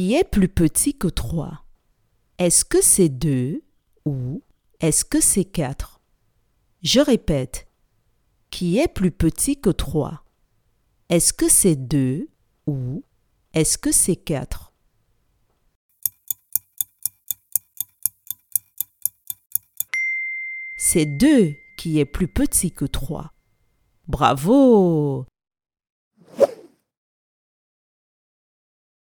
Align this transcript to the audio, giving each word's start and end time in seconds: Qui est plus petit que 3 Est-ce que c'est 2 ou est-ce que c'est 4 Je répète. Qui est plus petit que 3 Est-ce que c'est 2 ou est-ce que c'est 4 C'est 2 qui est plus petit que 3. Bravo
Qui 0.00 0.14
est 0.14 0.24
plus 0.24 0.48
petit 0.48 0.96
que 0.96 1.08
3 1.08 1.62
Est-ce 2.38 2.64
que 2.64 2.80
c'est 2.80 3.10
2 3.10 3.62
ou 4.06 4.42
est-ce 4.80 5.04
que 5.04 5.20
c'est 5.20 5.44
4 5.44 6.00
Je 6.80 7.00
répète. 7.00 7.68
Qui 8.48 8.78
est 8.78 8.88
plus 8.88 9.10
petit 9.10 9.60
que 9.60 9.68
3 9.68 10.24
Est-ce 11.10 11.34
que 11.34 11.50
c'est 11.50 11.76
2 11.76 12.30
ou 12.66 13.04
est-ce 13.52 13.76
que 13.76 13.92
c'est 13.92 14.16
4 14.16 14.72
C'est 20.78 21.04
2 21.04 21.54
qui 21.76 21.98
est 21.98 22.06
plus 22.06 22.28
petit 22.28 22.72
que 22.72 22.86
3. 22.86 23.34
Bravo 24.08 25.26